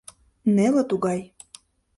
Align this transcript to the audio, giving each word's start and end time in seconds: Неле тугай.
Неле 0.55 0.83
тугай. 0.89 1.21